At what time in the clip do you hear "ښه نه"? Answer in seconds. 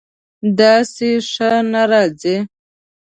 1.31-1.83